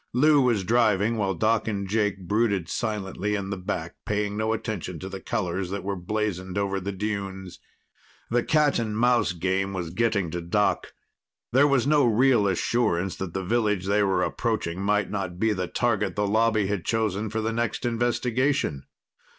[0.13, 4.97] Lou was driving, while Doc and Jake brooded silently in the back, paying no attention
[4.97, 7.59] to the colors that were blazoned over the dunes.
[8.31, 10.91] The cat and mouse game was getting to Doc.
[11.51, 15.67] There was no real assurance that the village they were approaching might not be the
[15.67, 18.85] target the Lobby had chosen for the next investigation.